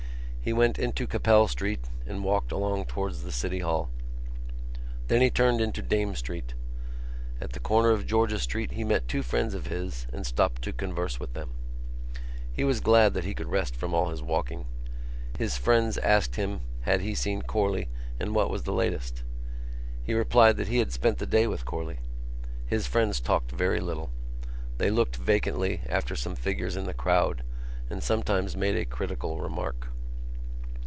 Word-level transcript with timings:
He 0.43 0.53
went 0.53 0.79
into 0.79 1.05
Capel 1.05 1.47
Street 1.47 1.81
and 2.07 2.23
walked 2.23 2.51
along 2.51 2.85
towards 2.85 3.21
the 3.21 3.31
City 3.31 3.59
Hall. 3.59 3.91
Then 5.07 5.21
he 5.21 5.29
turned 5.29 5.61
into 5.61 5.83
Dame 5.83 6.15
Street. 6.15 6.55
At 7.39 7.51
the 7.53 7.59
corner 7.59 7.91
of 7.91 8.07
George's 8.07 8.41
Street 8.41 8.71
he 8.71 8.83
met 8.83 9.07
two 9.07 9.21
friends 9.21 9.53
of 9.53 9.67
his 9.67 10.07
and 10.11 10.25
stopped 10.25 10.63
to 10.63 10.73
converse 10.73 11.19
with 11.19 11.35
them. 11.35 11.51
He 12.51 12.63
was 12.63 12.79
glad 12.79 13.13
that 13.13 13.23
he 13.23 13.35
could 13.35 13.49
rest 13.51 13.75
from 13.75 13.93
all 13.93 14.09
his 14.09 14.23
walking. 14.23 14.65
His 15.37 15.57
friends 15.57 15.99
asked 15.99 16.37
him 16.37 16.61
had 16.81 17.01
he 17.01 17.13
seen 17.13 17.43
Corley 17.43 17.87
and 18.19 18.33
what 18.33 18.49
was 18.49 18.63
the 18.63 18.73
latest. 18.73 19.21
He 20.03 20.15
replied 20.15 20.57
that 20.57 20.69
he 20.69 20.79
had 20.79 20.91
spent 20.91 21.19
the 21.19 21.27
day 21.27 21.45
with 21.45 21.65
Corley. 21.65 21.99
His 22.65 22.87
friends 22.87 23.19
talked 23.19 23.51
very 23.51 23.79
little. 23.79 24.09
They 24.79 24.89
looked 24.89 25.17
vacantly 25.17 25.81
after 25.87 26.15
some 26.15 26.33
figures 26.35 26.75
in 26.75 26.85
the 26.85 26.95
crowd 26.95 27.43
and 27.91 28.01
sometimes 28.01 28.57
made 28.57 28.75
a 28.75 28.85
critical 28.85 29.39
remark. 29.39 29.85